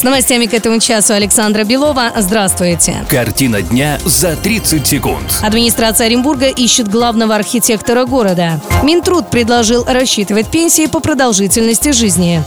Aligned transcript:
С 0.00 0.02
новостями 0.02 0.46
к 0.46 0.54
этому 0.54 0.80
часу 0.80 1.12
Александра 1.12 1.62
Белова. 1.62 2.10
Здравствуйте. 2.16 3.04
Картина 3.10 3.60
дня 3.60 3.98
за 4.06 4.34
30 4.34 4.86
секунд. 4.86 5.30
Администрация 5.42 6.06
Оренбурга 6.06 6.46
ищет 6.46 6.88
главного 6.88 7.34
архитектора 7.34 8.06
города. 8.06 8.62
Минтруд 8.82 9.28
предложил 9.28 9.84
рассчитывать 9.84 10.50
пенсии 10.50 10.86
по 10.86 11.00
продолжительности 11.00 11.92
жизни. 11.92 12.42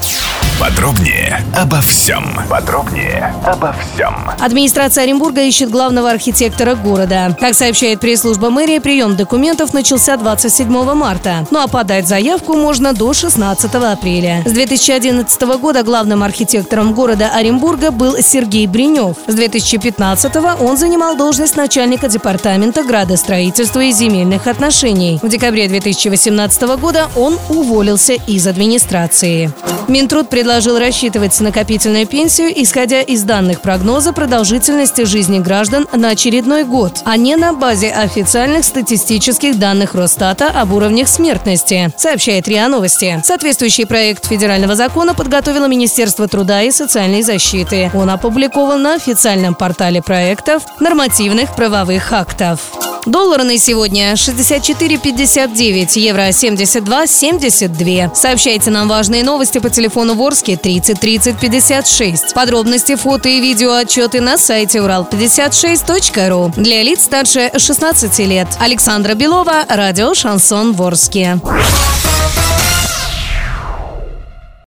Подробнее 0.60 1.44
обо 1.56 1.82
всем. 1.82 2.40
Подробнее 2.50 3.36
обо 3.44 3.74
всем. 3.74 4.16
Администрация 4.40 5.04
Оренбурга 5.04 5.42
ищет 5.42 5.70
главного 5.70 6.10
архитектора 6.10 6.76
города. 6.76 7.36
Как 7.40 7.54
сообщает 7.54 8.00
пресс-служба 8.00 8.50
мэрии, 8.50 8.80
прием 8.80 9.16
документов 9.16 9.74
начался 9.74 10.16
27 10.16 10.94
марта. 10.94 11.46
Ну 11.52 11.60
а 11.60 11.68
подать 11.68 12.08
заявку 12.08 12.54
можно 12.54 12.94
до 12.94 13.14
16 13.14 13.76
апреля. 13.76 14.42
С 14.46 14.52
2011 14.52 15.42
года 15.60 15.84
главным 15.84 16.24
архитектором 16.24 16.94
города 16.94 17.30
Оренбурга 17.44 17.92
был 17.92 18.16
Сергей 18.22 18.68
Бринев. 18.68 19.18
С 19.28 19.36
2015 19.36 20.34
он 20.62 20.78
занимал 20.78 21.18
должность 21.18 21.58
начальника 21.58 22.08
департамента 22.08 22.84
градостроительства 22.84 23.82
и 23.82 23.92
земельных 23.92 24.48
отношений. 24.48 25.20
В 25.22 25.28
декабре 25.28 25.68
2018 25.68 26.62
года 26.80 27.10
он 27.18 27.38
уволился 27.50 28.14
из 28.14 28.48
администрации. 28.48 29.52
Минтруд 29.90 30.30
предложил 30.30 30.80
рассчитывать 30.80 31.38
накопительную 31.42 32.08
пенсию, 32.08 32.54
исходя 32.56 33.02
из 33.02 33.24
данных 33.24 33.62
прогноза 33.62 34.14
продолжительности 34.14 35.04
жизни 35.04 35.40
граждан 35.40 35.88
на 35.92 36.10
очередной 36.10 36.64
год, 36.64 37.02
а 37.04 37.18
не 37.18 37.36
на 37.36 37.54
базе 37.54 37.90
официальных 37.90 38.64
статистических 38.64 39.60
данных 39.60 39.94
Росстата 39.94 40.48
об 40.48 40.72
уровнях 40.72 41.10
смертности, 41.10 41.92
сообщает 41.98 42.48
РИА 42.48 42.70
Новости. 42.70 43.22
Соответствующий 43.26 43.86
проект 43.86 44.26
федерального 44.26 44.76
закона 44.76 45.14
подготовило 45.14 45.66
Министерство 45.68 46.30
труда 46.30 46.62
и 46.62 46.72
социальной 46.72 47.22
защиты. 47.34 47.92
Он 47.94 48.10
опубликован 48.10 48.82
на 48.82 48.96
официальном 48.96 49.56
портале 49.56 50.02
проектов 50.02 50.64
нормативных 50.80 51.56
правовых 51.56 52.12
актов. 52.14 52.60
Доллар 53.06 53.44
на 53.44 53.58
сегодня 53.58 54.14
64,59, 54.14 56.00
евро 56.00 56.30
72,72. 56.30 58.16
Сообщайте 58.16 58.72
нам 58.72 58.88
важные 58.88 59.24
новости 59.24 59.58
по 59.58 59.70
телефону 59.70 60.14
Ворске 60.14 60.56
30 60.56 61.00
30 61.00 61.38
56. 61.40 62.34
Подробности, 62.34 62.96
фото 62.96 63.28
и 63.28 63.42
видео 63.42 63.74
отчеты 63.74 64.22
на 64.22 64.38
сайте 64.38 64.80
урал56.ру. 64.80 66.54
Для 66.56 66.82
лиц 66.84 67.04
старше 67.04 67.52
16 67.58 68.20
лет. 68.20 68.48
Александра 68.60 69.16
Белова, 69.16 69.66
радио 69.68 70.14
«Шансон 70.14 70.72
Ворске». 70.74 71.40